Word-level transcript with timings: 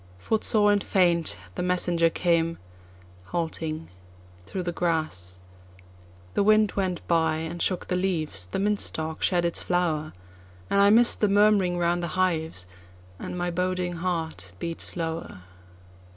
Footsore 0.17 0.71
and 0.71 0.83
faint, 0.83 1.37
the 1.53 1.61
messenger 1.61 2.09
came 2.09 2.57
halting 3.25 3.89
through 4.47 4.63
the 4.63 4.71
grass. 4.71 5.37
The 6.33 6.41
wind 6.41 6.71
went 6.71 7.05
by 7.07 7.35
and 7.35 7.61
shook 7.61 7.85
the 7.85 7.95
leaves—the 7.95 8.57
mint 8.57 8.79
stalk 8.79 9.21
shed 9.21 9.45
its 9.45 9.61
flower—And 9.61 10.79
I 10.81 10.89
miss'd 10.89 11.21
the 11.21 11.29
murmuring 11.29 11.77
round 11.77 12.01
the 12.01 12.07
hives, 12.17 12.65
and 13.19 13.37
my 13.37 13.51
boding 13.51 13.97
heart 13.97 14.53
beat 14.57 14.81
slower. 14.81 15.41